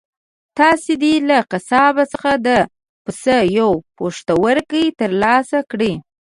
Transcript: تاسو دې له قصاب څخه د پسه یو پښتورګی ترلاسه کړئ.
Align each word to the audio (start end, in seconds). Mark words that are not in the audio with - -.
تاسو 0.59 0.91
دې 1.01 1.13
له 1.29 1.37
قصاب 1.51 1.95
څخه 2.11 2.31
د 2.47 2.49
پسه 3.03 3.35
یو 3.59 3.71
پښتورګی 3.97 4.85
ترلاسه 4.99 5.59
کړئ. 5.71 5.93